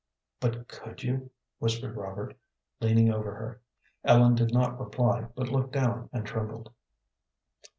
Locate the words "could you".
0.67-1.29